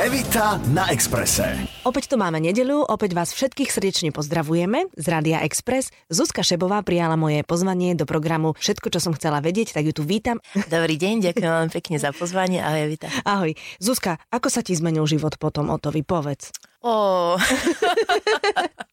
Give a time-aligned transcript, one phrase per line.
[0.00, 1.44] Evita na Exprese.
[1.84, 5.92] Opäť tu máme nedelu, opäť vás všetkých srdečne pozdravujeme z Rádia Express.
[6.08, 10.00] Zuzka Šebová prijala moje pozvanie do programu Všetko, čo som chcela vedieť, tak ju tu
[10.00, 10.40] vítam.
[10.72, 12.64] Dobrý deň, ďakujem vám pekne za pozvanie.
[12.64, 13.12] Ahoj, Evita.
[13.28, 13.52] Ahoj.
[13.76, 16.48] Zuzka, ako sa ti zmenil život potom o to, povedz.
[16.80, 17.36] Oh.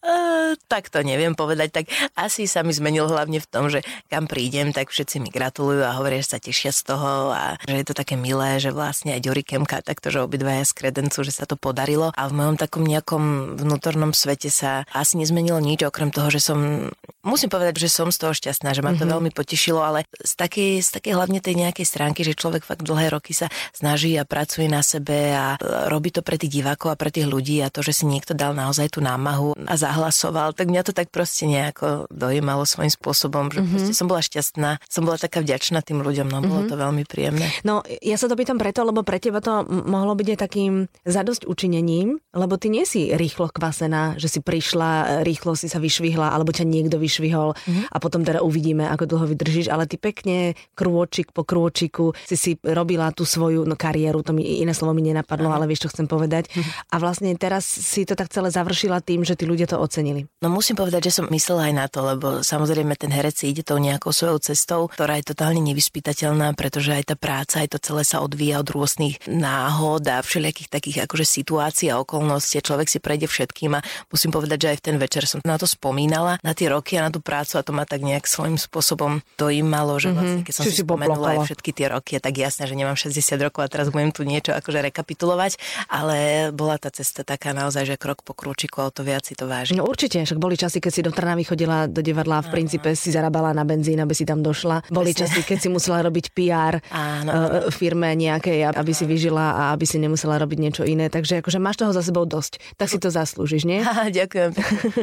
[0.00, 1.84] Uh, tak to neviem povedať, tak
[2.16, 5.96] asi sa mi zmenil hlavne v tom, že kam prídem, tak všetci mi gratulujú a
[5.96, 9.24] hovoria, že sa tešia z toho a že je to také milé, že vlastne aj
[9.24, 12.84] Ďuri Kemka, takto, že obidvaja z kredencu, že sa to podarilo a v mojom takom
[12.84, 16.88] nejakom vnútornom svete sa asi nezmenilo nič, okrem toho, že som,
[17.24, 19.12] musím povedať, že som z toho šťastná, že ma to mm-hmm.
[19.12, 23.12] veľmi potešilo, ale z takej, z takej hlavne tej nejakej stránky, že človek fakt dlhé
[23.12, 25.60] roky sa snaží a pracuje na sebe a
[25.90, 28.56] robí to pre tých divákov a pre tých ľudí a to, že si niekto dal
[28.56, 33.60] naozaj tú námahu a zahlasoval, tak mňa to tak proste nejako dojímalo svojím spôsobom, že
[33.60, 33.72] mm-hmm.
[33.76, 36.72] proste som bola šťastná, som bola taká vďačná tým ľuďom, no bolo mm-hmm.
[36.72, 37.46] to veľmi príjemné.
[37.66, 40.72] No ja sa to pýtam preto, lebo pre teba to mohlo byť aj takým
[41.04, 46.32] zadosť učinením, lebo ty nie si rýchlo kvasená, že si prišla, rýchlo si sa vyšvihla,
[46.32, 47.84] alebo ťa niekto vyšvihol mm-hmm.
[47.90, 52.50] a potom teda uvidíme, ako dlho vydržíš, ale ty pekne krôčik po krôčiku si si
[52.62, 56.06] robila tú svoju no, kariéru, to mi iné slovo mi nenapadlo, ale vieš, čo chcem
[56.06, 56.46] povedať.
[56.46, 56.94] Mm-hmm.
[56.94, 60.30] A vlastne teraz si to tak celé završila tým, že tí ľudia to ocenili.
[60.38, 63.66] No musím povedať, že som myslela aj na to, lebo samozrejme ten herec si ide
[63.66, 68.06] tou nejakou svojou cestou, ktorá je totálne nevyspytateľná, pretože aj tá práca, aj to celé
[68.06, 72.60] sa odvíja od rôznych náhod a všelijakých takých akože situácií a okolností.
[72.60, 75.64] Človek si prejde všetkým a musím povedať, že aj v ten večer som na to
[75.64, 79.96] spomínala, na tie roky na tú prácu a to ma tak nejak svojím spôsobom dojímalo,
[79.96, 80.14] že mhm.
[80.16, 83.16] vlastne keď som si, si spomenula aj všetky tie roky, tak jasné, že nemám 60
[83.40, 85.56] rokov a teraz budem tu niečo akože rekapitulovať,
[85.88, 89.34] ale bola tá cesta taká naozaj, že krok po krúčiku a o to viac si
[89.34, 89.76] to váži.
[89.76, 93.14] No určite, však boli časy, keď si do Trnavy chodila do divadla v princípe si
[93.14, 94.90] zarábala na benzín, aby si tam došla.
[94.90, 97.30] Boli časy, keď si musela robiť PR Áno.
[97.30, 101.06] Eh, firme nejakej, aby si vyžila a aby si nemusela robiť niečo iné.
[101.06, 102.58] Takže akože máš toho za sebou dosť.
[102.74, 103.80] Tak si to zaslúžiš, nie?
[103.80, 104.50] Aha, ďakujem.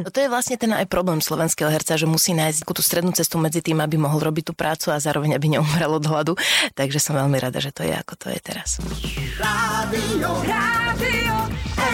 [0.03, 3.39] No to je vlastne ten aj problém slovenského herca, že musí nájsť tú strednú cestu
[3.39, 6.33] medzi tým, aby mohol robiť tú prácu a zároveň aby neumrel od hladu.
[6.75, 8.81] Takže som veľmi rada, že to je ako to je teraz.
[9.39, 11.35] Rádio, Rádio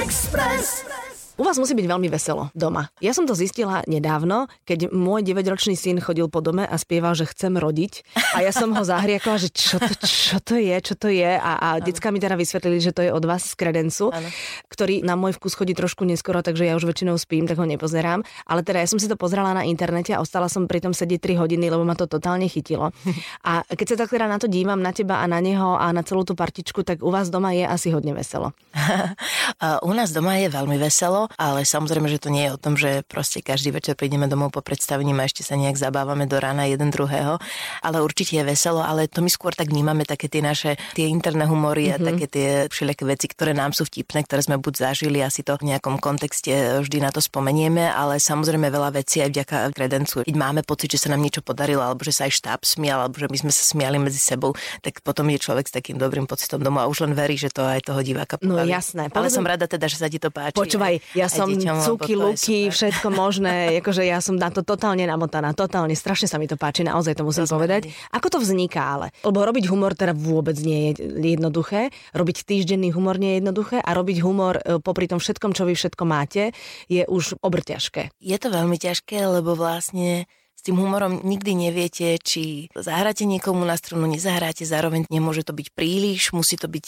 [0.02, 1.03] Express.
[1.34, 2.94] U vás musí byť veľmi veselo doma.
[3.02, 7.26] Ja som to zistila nedávno, keď môj 9-ročný syn chodil po dome a spieval, že
[7.26, 8.06] chcem rodiť.
[8.38, 11.34] A ja som ho zahriakla, že čo to, čo to je, čo to je.
[11.34, 14.30] A, a decka mi teda vysvetlili, že to je od vás z kredencu, ano.
[14.70, 18.22] ktorý na môj vkus chodí trošku neskoro, takže ja už väčšinou spím, tak ho nepozerám.
[18.46, 21.34] Ale teda ja som si to pozrela na internete a ostala som pri tom sedieť
[21.34, 22.94] 3 hodiny, lebo ma to totálne chytilo.
[23.42, 26.06] A keď sa tak teda na to dívam, na teba a na neho a na
[26.06, 28.54] celú tú partičku, tak u vás doma je asi hodne veselo.
[29.90, 33.03] u nás doma je veľmi veselo ale samozrejme, že to nie je o tom, že
[33.06, 36.89] proste každý večer prídeme domov po predstavení a ešte sa nejak zabávame do rána jeden
[36.89, 37.38] druhého,
[37.84, 41.45] ale určite je veselo, ale to my skôr tak vnímame také tie naše, tie interné
[41.45, 41.97] humory mm-hmm.
[41.97, 42.07] a mhm.
[42.09, 45.73] také tie všelijaké veci, ktoré nám sú vtipné, ktoré sme buď zažili, asi to v
[45.73, 50.25] nejakom kontexte vždy na to spomenieme, ale samozrejme veľa vecí aj vďaka kredencu.
[50.25, 53.19] Keď máme pocit, že sa nám niečo podarilo, alebo že sa aj štáb smial, alebo
[53.19, 56.59] že my sme sa smiali medzi sebou, tak potom je človek s takým dobrým pocitom
[56.59, 58.67] domov a už len verí, že to aj toho diváka pobaví.
[58.67, 59.11] No jasné.
[59.13, 60.55] Ale som rada teda, že sa ti to páči.
[60.55, 65.94] Počúvaj, ja som cuky, luky, všetko možné, akože ja som na to totálne namotaná, totálne,
[65.94, 67.90] strašne sa mi to páči, naozaj to musím povedať.
[68.13, 69.07] Ako to vzniká ale?
[69.22, 73.90] Lebo robiť humor teda vôbec nie je jednoduché, robiť týždenný humor nie je jednoduché a
[73.94, 76.52] robiť humor e, popri tom všetkom, čo vy všetko máte,
[76.90, 78.13] je už obrťažké.
[78.18, 83.75] Je to veľmi ťažké, lebo vlastne s tým humorom nikdy neviete, či zahráte niekomu na
[83.75, 86.85] strunu, nezahráte, zároveň nemôže to byť príliš, musí to byť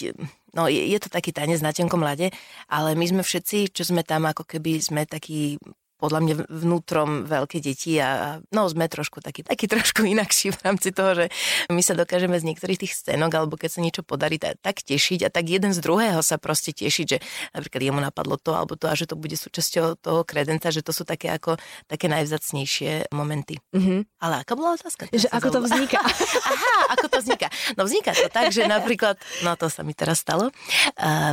[0.55, 2.31] no je, je to taký tanec na tenkom lade,
[2.71, 5.59] ale my sme všetci, čo sme tam, ako keby sme takí
[5.95, 10.89] podľa mňa vnútrom veľké deti a, no sme trošku taký, taký trošku inakší v rámci
[10.91, 11.25] toho, že
[11.71, 15.27] my sa dokážeme z niektorých tých scénok alebo keď sa niečo podarí tak, tak tešiť
[15.27, 17.17] a tak jeden z druhého sa proste tešiť, že
[17.55, 20.93] napríklad jemu napadlo to alebo to a že to bude súčasťou toho kredenca, že to
[20.93, 21.57] sú také ako
[21.89, 23.57] také najvzácnejšie momenty.
[23.73, 23.99] Mm-hmm.
[24.21, 25.09] Ale aká bola otázka?
[25.09, 25.99] Že ako to vzniká?
[26.53, 27.47] Aha, ako to vzniká?
[27.79, 30.51] No vzniká to tak, že napríklad, no to sa mi teraz stalo,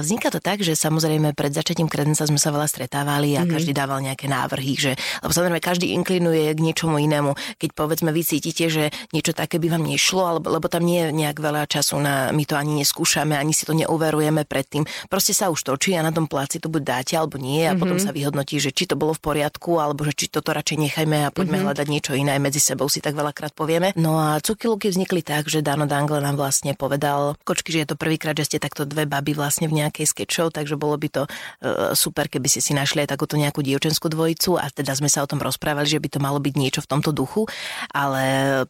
[0.00, 3.52] vzniká to tak, že samozrejme pred začatím kredenca sme sa veľa stretávali a mm-hmm.
[3.52, 4.92] každý dával nejaké návrhy návrhy, že,
[5.26, 7.34] lebo samozrejme každý inklinuje k niečomu inému.
[7.58, 11.08] Keď povedzme vy cítite, že niečo také by vám nešlo, alebo, lebo tam nie je
[11.10, 14.86] nejak veľa času na, my to ani neskúšame, ani si to neuverujeme predtým.
[15.10, 17.80] Proste sa už točí a na tom pláci to buď dáte alebo nie a mm-hmm.
[17.82, 21.26] potom sa vyhodnotí, že či to bolo v poriadku, alebo že či toto radšej nechajme
[21.26, 21.66] a poďme mm-hmm.
[21.66, 23.90] hľadať niečo iné medzi sebou si tak veľakrát povieme.
[23.98, 27.96] No a cukiluky vznikli tak, že Dano Dangle nám vlastne povedal, kočky, že je to
[27.98, 31.96] prvýkrát, že ste takto dve baby vlastne v nejakej sketchov, takže bolo by to uh,
[31.96, 35.22] super, keby ste si našli aj takúto nejakú dievčenskú dvojicu dvojicu a teda sme sa
[35.22, 37.46] o tom rozprávali, že by to malo byť niečo v tomto duchu,
[37.94, 38.22] ale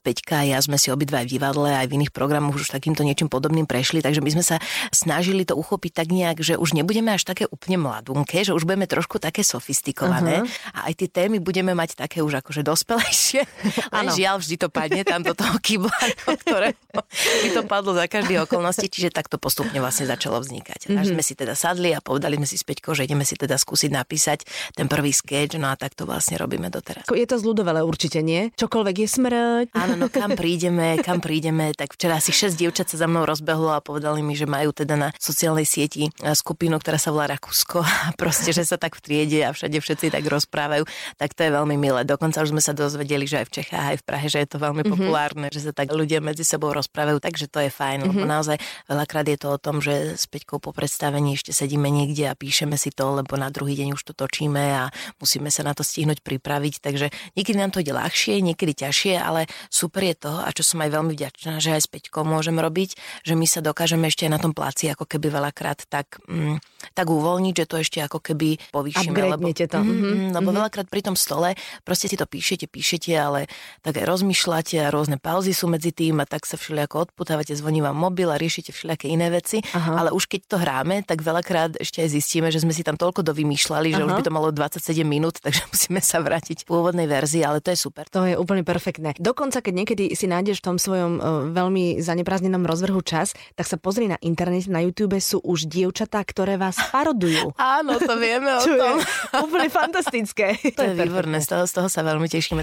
[0.05, 3.03] Peťka a ja sme si obidva aj v divadle, aj v iných programoch už takýmto
[3.07, 4.57] niečím podobným prešli, takže my sme sa
[4.93, 8.85] snažili to uchopiť tak nejak, že už nebudeme až také úplne mladunké, že už budeme
[8.85, 10.77] trošku také sofistikované uh-huh.
[10.77, 13.43] a aj tie témy budeme mať také už akože dospelejšie.
[13.97, 15.97] Len žiaľ, vždy to padne tam do toho kýbla,
[16.45, 16.77] ktoré
[17.17, 20.89] by to padlo za každý okolnosti, čiže takto postupne vlastne začalo vznikať.
[20.89, 21.01] Mm-hmm.
[21.01, 23.57] Až sme si teda sadli a povedali sme si s Peťkou, že ideme si teda
[23.57, 24.45] skúsiť napísať
[24.77, 27.07] ten prvý sketch, no a tak to vlastne robíme doteraz.
[27.07, 28.51] Je to zľudovele určite, nie?
[28.59, 29.67] Čokoľvek je smrť.
[29.79, 33.71] Áno, no kam prídeme, kam prídeme, tak včera asi 6 dievčat sa za mnou rozbehlo
[33.71, 37.79] a povedali mi, že majú teda na sociálnej sieti e, skupinu, ktorá sa volá Rakúsko
[38.11, 40.83] a proste, že sa tak v triede a všade všetci tak rozprávajú,
[41.15, 42.03] tak to je veľmi milé.
[42.03, 44.59] Dokonca už sme sa dozvedeli, že aj v Čechách, aj v Prahe, že je to
[44.59, 44.99] veľmi mm-hmm.
[44.99, 48.19] populárne, že sa tak ľudia medzi sebou rozprávajú, takže to je fajn, mm-hmm.
[48.19, 48.57] lebo naozaj
[48.91, 52.75] veľakrát je to o tom, že s Peťkou po predstavení ešte sedíme niekde a píšeme
[52.75, 54.89] si to, lebo na druhý deň už to točíme a
[55.21, 56.81] musíme sa na to stihnúť pripraviť.
[56.81, 60.81] Takže niekedy nám to ide ľahšie, niekedy ťažšie, ale super je to, a čo som
[60.81, 62.97] aj veľmi vďačná, že aj s Peťkou môžem robiť,
[63.29, 66.57] že my sa dokážeme ešte aj na tom pláci ako keby veľakrát tak, mm,
[66.97, 69.13] tak uvoľniť, že to ešte ako keby povýšime.
[69.13, 69.79] Lebo, to.
[69.79, 70.59] Mm-hmm, lebo mm-hmm.
[70.59, 71.55] veľakrát pri tom stole
[71.85, 73.51] proste si to píšete, píšete, ale
[73.83, 77.85] tak aj rozmýšľate a rôzne pauzy sú medzi tým a tak sa všelijako odputávate, zvoní
[77.85, 79.99] vám mobil a riešite všelijaké iné veci, Aha.
[79.99, 83.27] ale už keď to hráme, tak veľakrát ešte aj zistíme, že sme si tam toľko
[83.27, 84.09] dovymýšľali, že Aha.
[84.09, 87.75] už by to malo 27 minút, takže musíme sa vrátiť k pôvodnej verzii, ale to
[87.75, 88.07] je super.
[88.15, 89.19] To je úplne perfektné.
[89.19, 93.75] Dokonca, keď niekedy si nájdeš v tom svojom uh, veľmi zaneprázdnenom rozvrhu čas, tak sa
[93.77, 97.53] pozri na internet, na YouTube sú už dievčatá, ktoré vás parodujú.
[97.59, 98.97] Áno, to vieme o tom.
[99.43, 100.55] úplne fantastické.
[100.79, 102.63] To, to je, je výborné, z toho, z toho sa veľmi tešíme.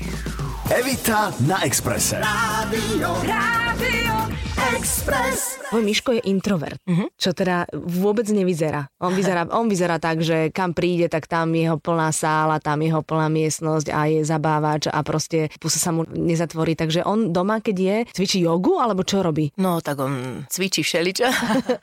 [0.70, 2.22] Evita na Exprese.
[2.22, 3.59] Rádio, Rádio
[4.80, 5.60] Express.
[5.70, 7.14] Tvoj Miško je introvert, uh-huh.
[7.14, 8.90] čo teda vôbec nevyzerá.
[8.98, 13.06] On vyzerá, on vyzerá tak, že kam príde, tak tam jeho plná sála, tam jeho
[13.06, 16.74] plná miestnosť a je zabávač a proste pusa sa mu nezatvorí.
[16.74, 19.54] Takže on doma, keď je, cvičí jogu alebo čo robí?
[19.62, 21.30] No tak on cvičí všeličo.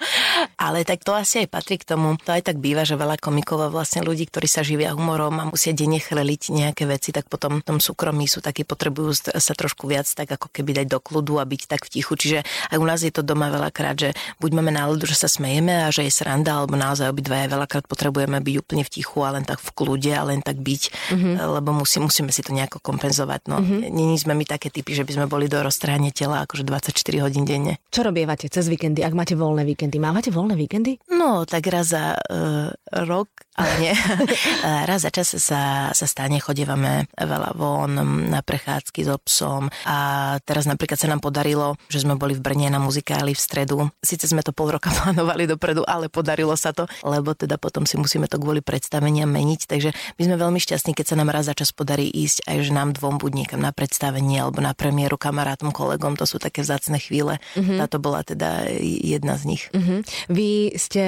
[0.66, 2.18] Ale tak to asi aj patrí k tomu.
[2.26, 5.48] To aj tak býva, že veľa komikov a vlastne ľudí, ktorí sa živia humorom a
[5.48, 9.86] musia denne chreliť nejaké veci, tak potom v tom súkromí sú takí potrebujú sa trošku
[9.86, 12.12] viac tak ako keby dať do kľudu a byť tak v tichu.
[12.18, 12.38] Čiže
[12.74, 14.10] aj u nás je to doma veľakrát, že
[14.42, 18.42] buď máme náladu, že sa smejeme a že je sranda, alebo naozaj obidvaja veľakrát potrebujeme
[18.42, 20.82] byť úplne v tichu a len tak v kľude a len tak byť,
[21.14, 21.34] mm-hmm.
[21.38, 23.46] lebo musí, musíme si to nejako kompenzovať.
[23.46, 23.62] No.
[23.62, 23.80] Mm-hmm.
[23.94, 27.46] Není sme my také typy, že by sme boli do roztrhania tela akože 24 hodín
[27.46, 27.78] denne.
[27.94, 30.02] Čo robievate cez víkendy, ak máte voľné víkendy?
[30.02, 30.98] Mávate voľné víkendy?
[31.14, 32.74] No, tak raz za uh,
[33.06, 33.94] rok, ale nie.
[34.88, 37.92] raz za čas sa, sa stane, chodievame veľa von
[38.28, 39.96] na prechádzky s obsom a
[40.44, 43.88] teraz napríklad sa nám podarilo, že sme boli v Brne na muzikáli v stredu.
[44.04, 47.96] Sice sme to pol roka plánovali dopredu, ale podarilo sa to, lebo teda potom si
[47.96, 51.54] musíme to kvôli predstaveniam meniť, takže my sme veľmi šťastní, keď sa nám raz za
[51.56, 55.70] čas podarí ísť aj že nám dvom buď niekam na predstavenie alebo na premiéru kamarátom,
[55.70, 57.38] kolegom, to sú také vzácne chvíle.
[57.54, 57.78] Mm-hmm.
[57.80, 59.62] Táto bola teda jedna z nich.
[59.70, 59.98] Mm-hmm.
[60.32, 61.04] Vy ste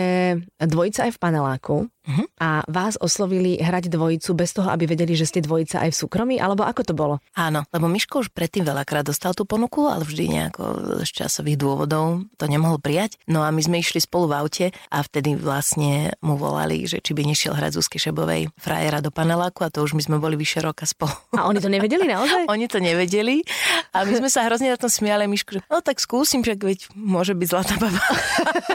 [0.62, 1.76] dvojica aj v paneláku.
[2.08, 2.24] Uh-huh.
[2.40, 6.34] A vás oslovili hrať dvojicu bez toho, aby vedeli, že ste dvojica aj v súkromí,
[6.40, 7.20] alebo ako to bolo?
[7.36, 10.64] Áno, lebo Miško už predtým veľakrát dostal tú ponuku, ale vždy nejako
[11.04, 13.20] z časových dôvodov to nemohol prijať.
[13.28, 17.12] No a my sme išli spolu v aute a vtedy vlastne mu volali, že či
[17.12, 20.64] by nešiel hrať Zuzky Šebovej frajera do paneláku a to už my sme boli vyše
[20.64, 21.12] roka spolu.
[21.36, 22.48] A oni to nevedeli naozaj?
[22.54, 23.44] oni to nevedeli
[23.92, 25.28] a my sme sa hrozne na tom smiali.
[25.28, 28.00] Miško, že no tak skúsim, že veď môže byť zlatá baba.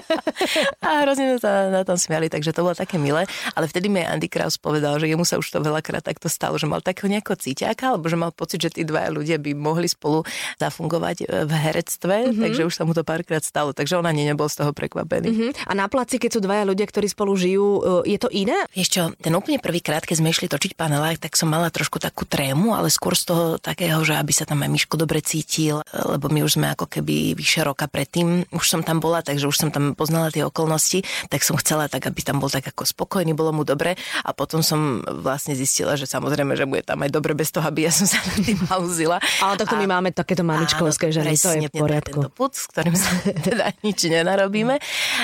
[0.86, 3.23] a hrozne sa na tom smiali, takže to bolo také milé
[3.54, 6.68] ale vtedy mi Andy Kraus povedal, že jemu sa už to veľakrát takto stalo, že
[6.70, 10.26] mal takého nejakého cíťaka, alebo že mal pocit, že tí dvaja ľudia by mohli spolu
[10.60, 12.42] zafungovať e, v herectve, mm-hmm.
[12.44, 15.28] takže už sa mu to párkrát stalo, takže on ani nebol z toho prekvapený.
[15.30, 15.52] Mm-hmm.
[15.70, 17.68] A na placi, keď sú dvaja ľudia, ktorí spolu žijú,
[18.04, 18.56] e, je to iné?
[18.74, 22.26] Vieš čo, ten úplne prvýkrát, keď sme išli točiť panelák, tak som mala trošku takú
[22.26, 26.28] trému, ale skôr z toho takého, že aby sa tam aj Miško dobre cítil, lebo
[26.34, 29.70] my už sme ako keby vyše roka predtým, už som tam bola, takže už som
[29.70, 33.34] tam poznala tie okolnosti, tak som chcela tak, aby tam bol tak ako spokojný spokojný,
[33.34, 37.34] bolo mu dobre a potom som vlastne zistila, že samozrejme, že bude tam aj dobre
[37.34, 39.22] bez toho, aby ja som sa nad tým haluzila.
[39.42, 42.26] Ale takto my máme takéto mamičkovské ženy, to je v poriadku.
[42.26, 43.10] Tento put, s ktorým sa
[43.48, 44.82] teda nič nenarobíme,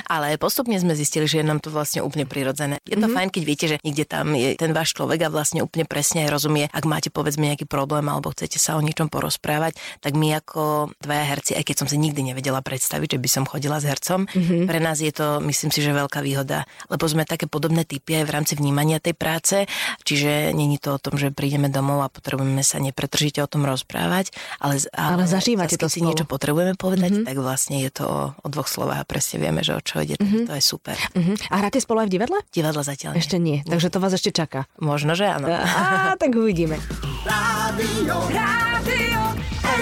[0.08, 2.80] ale postupne sme zistili, že je nám to vlastne úplne prirodzené.
[2.88, 3.18] Je to mm-hmm.
[3.18, 6.30] fajn, keď viete, že niekde tam je ten váš človek a vlastne úplne presne aj
[6.30, 10.94] rozumie, ak máte povedzme nejaký problém alebo chcete sa o niečom porozprávať, tak my ako
[11.02, 14.30] dvaja herci, aj keď som si nikdy nevedela predstaviť, že by som chodila s hercom,
[14.30, 14.70] mm-hmm.
[14.70, 18.22] pre nás je je to, myslím si, že veľká výhoda, lebo sme také podobné typy
[18.22, 19.66] aj v rámci vnímania tej práce,
[20.04, 24.34] čiže není to o tom, že prídeme domov a potrebujeme sa nepretržite o tom rozprávať,
[24.62, 27.28] ale, ale, ale zažívate to si niečo potrebujeme povedať, mm-hmm.
[27.28, 30.18] tak vlastne je to o, o dvoch slovách a presne vieme, že o čo ide,
[30.18, 30.46] mm-hmm.
[30.50, 30.98] to je super.
[31.14, 31.52] Mm-hmm.
[31.52, 32.38] A hráte spolu aj v divadle?
[32.54, 33.22] Divadle zatiaľ nie.
[33.22, 34.66] Ešte nie, takže to vás ešte čaká.
[34.80, 35.48] Možno, že áno.
[35.54, 36.78] Á, tak uvidíme.
[37.26, 39.09] Rádio, Rádio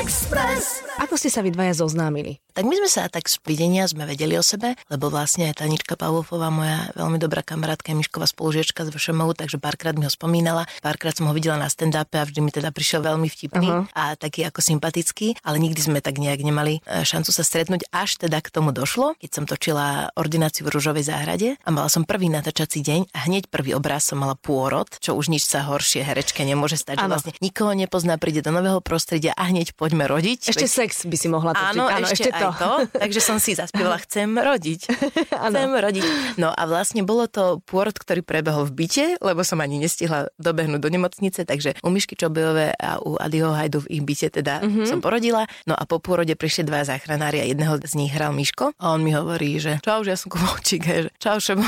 [0.08, 0.88] Express.
[1.04, 2.40] Ako ste sa vy dvaja zoznámili?
[2.56, 5.94] Tak my sme sa tak z videnia sme vedeli o sebe, lebo vlastne aj Tanička
[5.94, 11.14] Pavlofová, moja veľmi dobrá kamarátka, Mišková spolužiečka z VŠMU, takže párkrát mi ho spomínala, párkrát
[11.14, 13.86] som ho videla na stand a vždy mi teda prišiel veľmi vtipný uh-huh.
[13.94, 18.18] a taký ako sympatický, ale nikdy sme tak nejak nemali e, šancu sa stretnúť, až
[18.18, 22.32] teda k tomu došlo, keď som točila ordináciu v Ružovej záhrade a mala som prvý
[22.34, 26.42] natáčací deň a hneď prvý obraz som mala pôrod, čo už nič sa horšie herečke
[26.42, 30.54] nemôže stať, že vlastne nikoho nepozná, príde do nového prostredia a hneď poďme rodiť.
[30.54, 30.78] Ešte veď...
[30.86, 31.74] sex by si mohla točiť.
[31.74, 32.50] Áno, Áno ešte, ešte to.
[32.54, 32.72] to.
[33.04, 34.82] Takže som si zaspievala, chcem rodiť.
[35.50, 36.04] chcem rodiť.
[36.38, 40.82] No a vlastne bolo to pôrod, ktorý prebehol v byte, lebo som ani nestihla dobehnúť
[40.84, 44.86] do nemocnice, takže u Myšky Čobejové a u Adiho Hajdu v ich byte teda mm-hmm.
[44.86, 45.48] som porodila.
[45.64, 49.02] No a po pôrode prišli dva záchranári a jedného z nich hral Miško a on
[49.02, 51.64] mi hovorí, že čau, že ja som komovčík, že čau, šebo.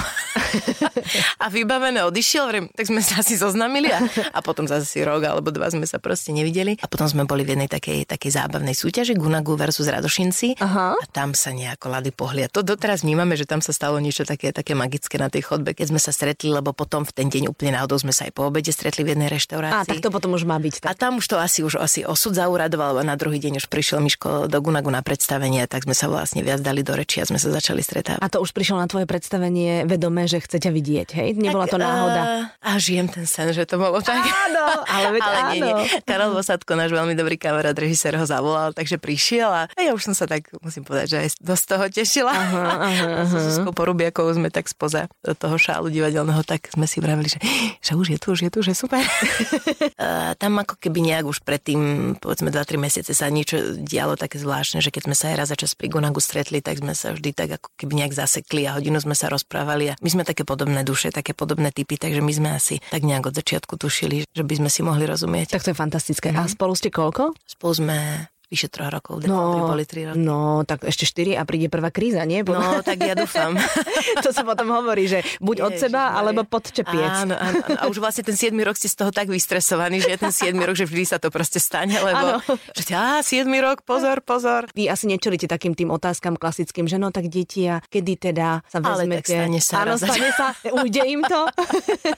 [1.44, 4.04] a vybavené odišiel, vrem, tak sme sa asi zoznamili a,
[4.36, 6.76] a potom zase rok alebo dva sme sa proste nevideli.
[6.84, 11.00] A potom sme boli v jednej takej, takej zábavnej súťaži Gunagu versus Radošinci Aha.
[11.00, 12.52] a tam sa nejako lady pohlia.
[12.52, 15.96] To doteraz vnímame, že tam sa stalo niečo také, také magické na tej chodbe, keď
[15.96, 18.76] sme sa stretli, lebo potom v ten deň úplne náhodou sme sa aj po obede
[18.76, 19.80] stretli v jednej reštaurácii.
[19.80, 20.84] A tak to potom už má byť.
[20.84, 20.92] Tak.
[20.92, 24.02] A tam už to asi už asi osud zauradoval, lebo na druhý deň už prišiel
[24.02, 27.38] Miško do Gunagu na predstavenie, tak sme sa vlastne viac dali do reči a sme
[27.38, 28.20] sa začali stretávať.
[28.20, 31.30] A to už prišlo na tvoje predstavenie vedomé, že chcete vidieť, hej?
[31.38, 32.22] Nebola tak, to náhoda.
[32.60, 34.26] A, a žijem ten sen, že to bolo tak.
[34.50, 35.54] Áno, ale, veď ale áno.
[35.54, 35.88] Nie, nie.
[36.02, 40.16] Karol Vosadko, náš veľmi dobrý kamarát, režisér ho zavolal, takže prišiel a ja už som
[40.16, 42.34] sa tak, musím povedať, že aj dosť toho tešila.
[42.34, 43.70] Aha, aha, aha.
[43.70, 47.40] Porubiakou sme tak spoza toho šálu divadelného, tak sme si vravili, že,
[47.86, 49.02] že už je tu, už je tu, že super.
[50.02, 54.80] a tam ako keby nejak už predtým, povedzme 2-3 mesiace sa niečo dialo také zvláštne,
[54.80, 57.30] že keď sme sa aj raz za čas pri Gunagu stretli, tak sme sa vždy
[57.34, 60.86] tak ako keby nejak zasekli a hodinu sme sa rozprávali a my sme také podobné
[60.86, 64.54] duše, také podobné typy, takže my sme asi tak nejak od začiatku tušili, že by
[64.62, 65.58] sme si mohli rozumieť.
[65.58, 66.30] Tak to je fantastické.
[66.30, 66.38] Mm.
[66.40, 67.34] A spolu ste koľko?
[67.48, 70.18] Spolu sme som vyše troch rokov, no, boli tri roky.
[70.18, 72.42] No, tak ešte štyri a príde prvá kríza, nie?
[72.42, 73.54] No, tak ja dúfam.
[74.26, 76.18] to sa potom hovorí, že buď Ježiš, od seba, Maria.
[76.18, 77.30] alebo pod čepiec.
[77.30, 80.18] Áno, áno, a už vlastne ten 7 rok ste z toho tak vystresovaní, že je
[80.18, 82.58] ten 7 rok, že vždy sa to proste stane, lebo áno.
[82.74, 84.66] že á, 7 rok, pozor, pozor.
[84.74, 88.82] Vy asi nečelíte takým tým otázkam klasickým, že no tak deti a kedy teda sa
[88.82, 89.38] vezmete.
[89.38, 89.76] Ale tak stane sa.
[89.86, 90.48] Áno, stane sa,
[90.82, 91.42] ujde im to.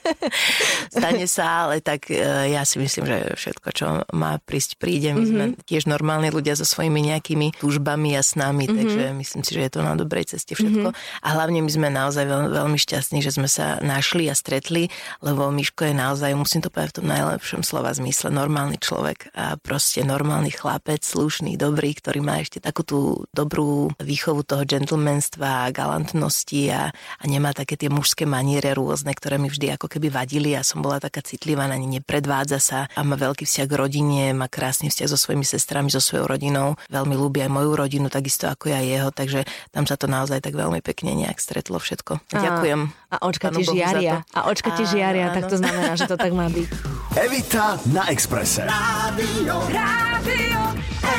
[0.96, 2.24] stane sa, ale tak e,
[2.56, 3.86] ja si myslím, že všetko, čo
[4.16, 5.12] má prísť, príde.
[5.12, 5.28] My mm-hmm.
[5.28, 5.84] sme tiež
[6.22, 8.78] normálni ľudia so svojimi nejakými túžbami a snami, mm-hmm.
[8.78, 10.94] takže myslím si, že je to na dobrej ceste všetko.
[10.94, 11.26] Mm-hmm.
[11.26, 14.86] A hlavne my sme naozaj veľmi, veľmi šťastní, že sme sa našli a stretli,
[15.18, 19.58] lebo Miško je naozaj, musím to povedať v tom najlepšom slova zmysle, normálny človek a
[19.58, 22.98] proste normálny chlapec, slušný, dobrý, ktorý má ešte takú tú
[23.34, 29.42] dobrú výchovu toho gentlemanstva a galantnosti a, a nemá také tie mužské maniere rôzne, ktoré
[29.42, 33.00] mi vždy ako keby vadili a som bola taká citlivá na ne, nepredvádza sa a
[33.02, 36.76] má veľký vzťah k rodine, má krásny vzťah so svojimi sestrami, so svojou rodinou.
[36.92, 40.52] Veľmi ľúbi aj moju rodinu, takisto ako ja jeho, takže tam sa to naozaj tak
[40.52, 42.20] veľmi pekne nejak stretlo všetko.
[42.20, 42.80] A, Ďakujem.
[43.08, 44.20] A očka ti žiaria.
[44.36, 46.68] A očka ti žiaria, tak to znamená, že to tak má byť.
[47.16, 48.68] Evita na Exprese.
[48.68, 50.61] Rádio, Rádio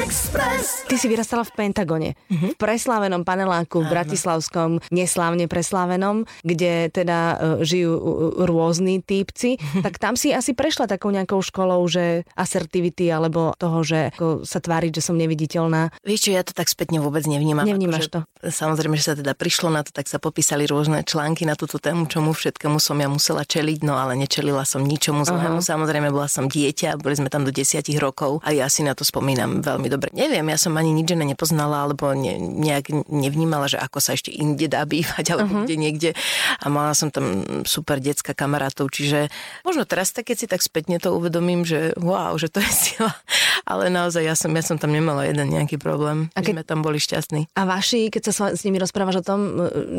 [0.04, 0.84] Express.
[0.84, 2.52] Ty si vyrastala v Pentagone, uh-huh.
[2.52, 8.04] v preslávenom paneláku v Bratislavskom, neslávne preslávenom, kde teda uh, žijú uh,
[8.44, 9.56] rôzni týpci.
[9.56, 9.80] Uh-huh.
[9.88, 14.60] Tak tam si asi prešla takou nejakou školou, že asertivity alebo toho, že ako sa
[14.60, 15.96] tváriť, že som neviditeľná.
[16.04, 17.64] Vieš čo, ja to tak spätne vôbec nevnímam.
[17.64, 18.20] Nevnímaš akože, to?
[18.52, 22.12] Samozrejme, že sa teda prišlo na to, tak sa popísali rôzne články na túto tému,
[22.12, 25.64] čomu všetkému som ja musela čeliť, no ale nečelila som ničomu zlému.
[25.64, 25.72] Uh-huh.
[25.72, 29.08] Samozrejme, bola som dieťa, boli sme tam do desiatich rokov a ja si na to
[29.08, 30.10] spomínam veľmi dobre.
[30.12, 34.34] Neviem, ja som ani nič žene nepoznala, alebo ne, nejak nevnímala, že ako sa ešte
[34.34, 35.66] inde dá bývať, alebo uh-huh.
[35.70, 36.10] kde niekde.
[36.60, 39.30] A mala som tam super detská kamarátov, čiže
[39.62, 43.14] možno teraz tak, keď si tak spätne to uvedomím, že wow, že to je sila.
[43.70, 46.28] Ale naozaj ja som, ja som tam nemala jeden nejaký problém.
[46.36, 46.60] A keď...
[46.60, 47.54] sme tam boli šťastní.
[47.56, 49.40] A vaši, keď sa s nimi rozprávaš o tom,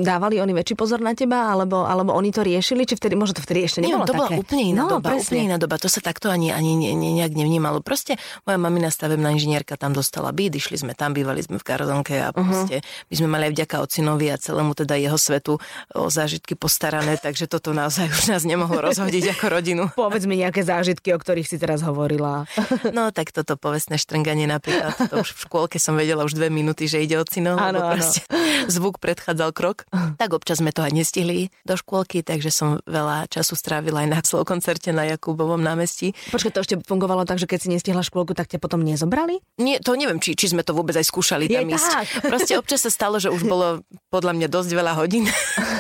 [0.05, 3.43] dávali oni väčší pozor na teba, alebo, alebo oni to riešili, či vtedy, možno to
[3.45, 4.21] vtedy ešte nebolo Nie, to také.
[4.21, 5.25] bola úplne iná no, doba, presne.
[5.25, 5.75] úplne iná doba.
[5.81, 7.81] To sa takto ani, ani ne, ne, nejak nevnímalo.
[7.81, 12.21] Proste moja mamina stavebná inžinierka tam dostala byt, išli sme tam, bývali sme v Garzonke
[12.21, 12.37] a mhm.
[12.37, 13.09] proste uh-huh.
[13.09, 15.57] my sme mali aj vďaka ocinovi a celému teda jeho svetu
[15.97, 19.83] o zážitky postarané, takže toto naozaj už nás nemohlo rozhodiť ako rodinu.
[19.97, 22.45] Povedz mi nejaké zážitky, o ktorých si teraz hovorila.
[22.97, 24.99] no tak toto to povestné štrnganie napríklad.
[25.15, 28.27] To už v škôlke som vedela už dve minúty, že ide o cino, lebo proste
[28.67, 29.87] zvuk predchádzal krok.
[30.19, 34.21] Tak občas sme to aj nestihli do škôlky, takže som veľa času strávila aj na
[34.25, 36.19] koncerte na Jakubovom námestí.
[36.35, 39.39] Počkaj, to ešte fungovalo tak, že keď si nestihla škôlku, tak ťa potom nezobrali?
[39.63, 41.91] Nie, to neviem, či, či sme to vôbec aj skúšali tam Je ísť.
[41.91, 42.07] Tak.
[42.33, 43.81] Proste občas sa stalo, že už bolo
[44.13, 45.27] podľa mňa dosť veľa hodín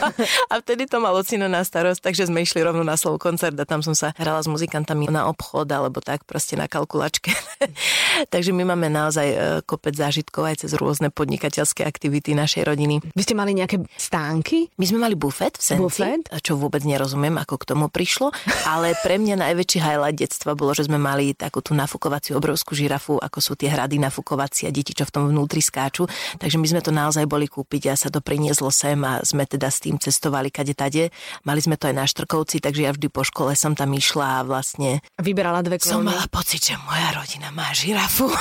[0.52, 3.68] a vtedy to malo cino na starosť, takže sme išli rovno na slovo koncert a
[3.68, 7.30] tam som sa hrala s muzikantami na obchod alebo tak proste na kalkulačke.
[8.34, 9.36] takže my máme naozaj e,
[9.68, 13.02] kopec zážitkov aj cez rôzne podnikateľské aktivity našej rodiny.
[13.14, 14.72] Vy ste mali nejaké stánky?
[14.80, 16.26] My sme mali bufet v Senci, bufet?
[16.42, 18.30] čo vôbec nerozumiem, ako k tomu prišlo,
[18.66, 23.18] ale pre mňa najväčší highlight detstva bolo, že sme mali takú tú nafukovaciu obrovskú žirafu,
[23.18, 26.06] ako sú tie hrady nafukovacie a deti, čo v tom vnútri skáču.
[26.38, 29.66] Takže my sme to naozaj boli kúpiť a sa to prinieslo sem a sme teda
[29.66, 31.10] s tým cestovali kade tade.
[31.42, 34.44] Mali sme to aj na Štrkovci, takže ja vždy po škole som tam išla a
[34.46, 35.02] vlastne...
[35.18, 35.90] Vyberala dve klóny.
[35.90, 38.30] Som mala pocit, že moja rodina má žirafu.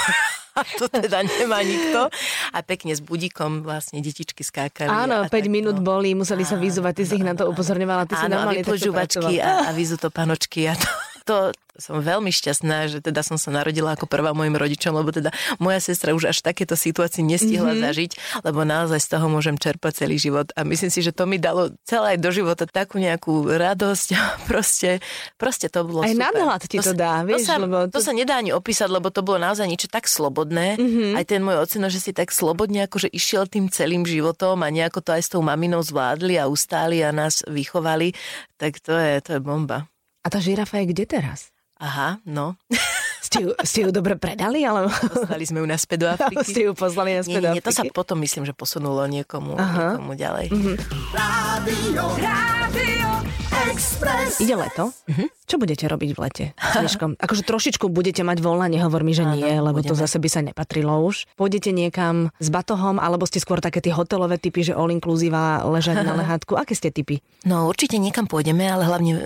[0.53, 2.13] a to teda nemá nikto.
[2.53, 4.89] A pekne s budíkom vlastne detičky skákali.
[4.89, 8.27] Áno, 5 minút boli, museli sa vyzúvať, ty si ich na to upozorňovala, ty si
[8.29, 10.85] normálne takto a, a vyzú to panočky a to,
[11.23, 15.33] to, som veľmi šťastná, že teda som sa narodila ako prvá mojim rodičom, lebo teda
[15.57, 17.85] moja sestra už až takéto situácie nestihla mm-hmm.
[17.89, 18.11] zažiť,
[18.45, 20.53] lebo naozaj z toho môžem čerpať celý život.
[20.53, 24.07] A myslím si, že to mi dalo celé aj do života takú nejakú radosť.
[24.49, 25.01] proste,
[25.39, 26.23] proste to bolo aj super.
[26.29, 27.41] nadhľad ti to, to dá, vieš?
[27.41, 27.97] To sa, lebo to...
[27.97, 30.77] to sa nedá ani opísať, lebo to bolo naozaj niečo tak slobodné.
[30.77, 31.17] Mm-hmm.
[31.17, 35.01] Aj ten môj ocino, že si tak slobodne akože išiel tým celým životom a nejako
[35.01, 38.13] to aj s tou maminou zvládli a ustáli a nás vychovali,
[38.61, 39.92] tak to je, to je bomba.
[40.23, 41.51] A tá žirafa je kde teraz?
[41.77, 42.55] Aha, no.
[43.23, 44.67] Ste ju, ste ju dobre predali?
[44.67, 44.91] Ale...
[44.91, 46.43] Poslali sme ju naspäť do Afriky.
[46.43, 47.65] ste ju poslali naspäť nie, do Afriky?
[47.65, 49.95] Nie, to sa potom myslím, že posunulo niekomu, Aha.
[49.95, 50.51] niekomu ďalej.
[50.51, 50.75] Mm-hmm.
[51.15, 53.09] Rádio, rádio.
[53.71, 54.43] Express.
[54.43, 54.91] Ide leto.
[54.91, 55.27] Uh-huh.
[55.43, 59.59] Čo budete robiť v lete s Akože trošičku budete mať voľna, nehovor mi, že nie,
[59.59, 59.91] Áno, lebo budeme.
[59.91, 61.27] to zase by sa nepatrilo už.
[61.35, 65.35] Pôjdete niekam s batohom, alebo ste skôr také tie hotelové typy, že all inclusive
[65.67, 66.55] ležať na lehátku.
[66.55, 67.19] Aké ste typy?
[67.43, 69.21] No určite niekam pôjdeme, ale hlavne uh,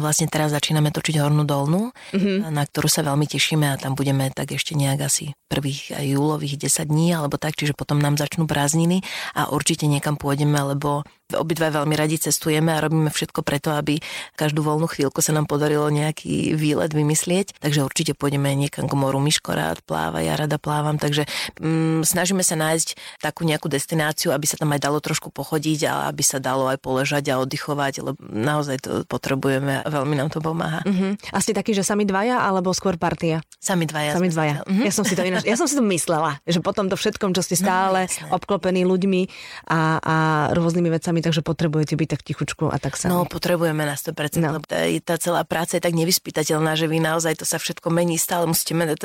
[0.00, 2.48] vlastne teraz začíname točiť Hornú dolnú, uh-huh.
[2.48, 6.88] na ktorú sa veľmi tešíme a tam budeme tak ešte nejak asi prvých júlových 10
[6.88, 9.00] dní alebo tak, čiže potom nám začnú prázdniny
[9.34, 11.02] a určite niekam pôjdeme, lebo
[11.36, 14.00] obidva veľmi radi cestujeme a robíme všetko preto, aby
[14.32, 17.58] každú voľnú chvíľku sa nám podarilo nejaký výlet vymyslieť.
[17.58, 19.18] Takže určite pôjdeme niekam k moru.
[19.18, 21.26] Miško rád pláva, ja rada plávam, takže
[21.58, 25.92] mm, snažíme sa nájsť takú nejakú destináciu, aby sa tam aj dalo trošku pochodiť a
[26.06, 30.38] aby sa dalo aj poležať a oddychovať, lebo naozaj to potrebujeme a veľmi nám to
[30.38, 30.86] pomáha.
[30.86, 31.18] Uh-huh.
[31.34, 33.42] A ste takí, že sami dvaja alebo skôr partia?
[33.58, 34.14] Sami dvaja.
[34.14, 34.62] Sami dvaja.
[34.62, 34.86] Uh-huh.
[34.86, 37.42] Ja som si to ináč, ja som si to myslela, že potom to všetkom, čo
[37.42, 39.22] ste no, stále no, obklopení ľuďmi
[39.66, 40.16] a, a
[40.54, 43.10] rôznymi vecami takže potrebujete byť tak tichučku a tak sa.
[43.10, 44.60] No, potrebujeme na 100%, no.
[44.60, 48.20] lebo tá, tá celá práca je tak nevyspytateľná, že vy naozaj to sa všetko mení,
[48.20, 49.00] stále musíte meniť,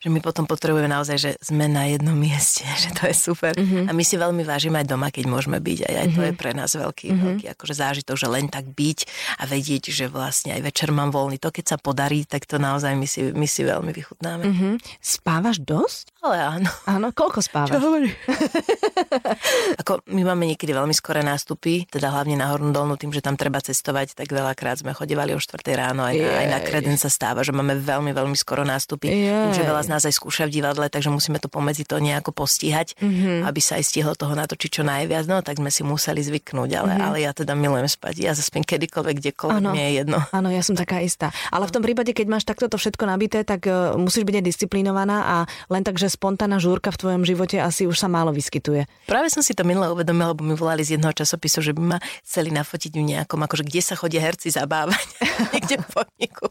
[0.00, 3.52] že my potom potrebujeme naozaj, že sme na jednom mieste, že to je super.
[3.52, 3.86] Mm-hmm.
[3.86, 5.78] A my si veľmi vážime aj doma, keď môžeme byť.
[5.86, 6.38] Aj, aj to je mhm.
[6.40, 7.26] pre nás veľký, mm-hmm.
[7.28, 8.98] veľký akože zážitok, že len tak byť
[9.38, 11.36] a vedieť, že vlastne aj večer mám voľný.
[11.42, 14.44] To, keď sa podarí, tak to naozaj my si, my si veľmi vychutnáme.
[14.48, 14.72] Mm-hmm.
[15.04, 16.16] Spávaš dosť?
[16.24, 16.70] Ale áno.
[16.86, 17.76] Áno, koľko spávaš?
[17.76, 17.78] Čo
[19.82, 23.38] Ako my máme niekedy veľmi skoré nástupy, teda hlavne na Hornú dolnú, tým, že tam
[23.38, 27.10] treba cestovať, tak veľakrát sme chodevali o 4 ráno, aj na, aj na kreden sa
[27.10, 29.08] stáva, že máme veľmi, veľmi skoro nástupy.
[29.50, 32.94] Že veľa z nás aj skúša v divadle, takže musíme to pomedzi to nejako postíhať,
[33.00, 33.48] mm-hmm.
[33.48, 35.24] aby sa aj stihlo toho natočiť čo najviac.
[35.26, 37.06] No tak sme si museli zvyknúť, ale, mm-hmm.
[37.08, 38.14] ale ja teda milujem spať.
[38.20, 39.72] Ja zaspím kedykoľvek, kdekoľvek, ano.
[39.72, 40.18] mi je jedno.
[40.36, 41.32] Áno, ja som taká istá.
[41.48, 45.18] Ale v tom prípade, keď máš takto to všetko nabité, tak uh, musíš byť disciplinovaná
[45.24, 45.36] a
[45.72, 48.84] len tak, že spontánna žúrka v tvojom živote asi už sa málo vyskytuje.
[49.08, 51.98] Práve som si to minule uvedomila, lebo mi volali z jedného časopisu, že by ma
[52.26, 55.04] chceli nafotiť v nejakom, akože kde sa chodia herci zabávať,
[55.52, 56.46] niekde v podniku.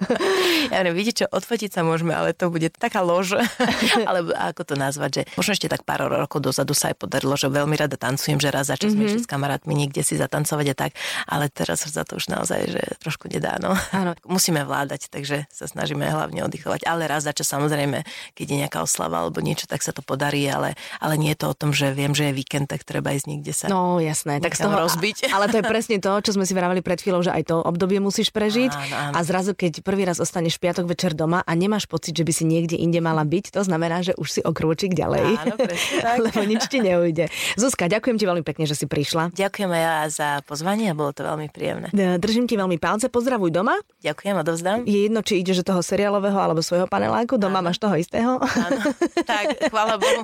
[0.71, 3.37] Ja neviem, vidíte čo, odfotiť sa môžeme, ale to bude taká lož,
[4.09, 7.47] alebo ako to nazvať, že možno ešte tak pár rokov dozadu sa aj podarilo, že
[7.47, 9.23] veľmi rada tancujem, že raz začas mm-hmm.
[9.23, 10.91] s kamarátmi niekde si zatancovať a tak,
[11.29, 13.77] ale teraz za to už naozaj, že trošku nedá, no.
[13.93, 14.17] Áno.
[14.35, 19.23] Musíme vládať, takže sa snažíme hlavne oddychovať, ale raz začas samozrejme, keď je nejaká oslava
[19.23, 22.11] alebo niečo, tak sa to podarí, ale, ale nie je to o tom, že viem,
[22.11, 23.65] že je víkend, tak treba ísť niekde sa.
[23.71, 25.31] No jasné, tak z toho rozbiť.
[25.31, 27.97] Ale to je presne to, čo sme si vravali pred chvíľou, že aj to obdobie
[28.01, 28.54] musíš prežiť.
[28.63, 29.13] Áno, áno.
[29.15, 32.43] A zrazu, keď prvý raz ostaneš piatok večer doma a nemáš pocit, že by si
[32.47, 35.25] niekde inde mala byť, to znamená, že už si o krôčik ďalej.
[35.39, 36.17] Áno, presne tak.
[36.25, 37.27] Lebo nič ti neujde.
[37.59, 39.35] Zuzka, ďakujem ti veľmi pekne, že si prišla.
[39.35, 41.91] Ďakujem aj ja za pozvanie bolo to veľmi príjemné.
[42.21, 43.75] Držím ti veľmi palce, pozdravuj doma.
[44.01, 44.79] Ďakujem, odovzdám.
[44.87, 47.69] Je jedno, či ideš do toho seriálového alebo svojho paneláku, doma áno.
[47.69, 48.39] máš toho istého.
[48.39, 48.79] Áno.
[49.27, 50.23] Tak, chvála Bohu.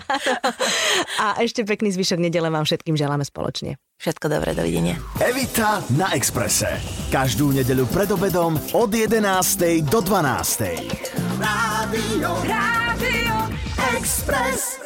[1.20, 3.82] a ešte pekný zvyšok nedele vám všetkým želáme spoločne.
[4.02, 4.98] Všetko dobré, dovidenia.
[5.22, 6.82] Evita na Exprese.
[7.14, 9.22] Každú nedeľu pred obedom od 11.
[9.86, 11.38] do 12.
[11.38, 13.36] Rádio, Rádio
[13.94, 14.82] Express.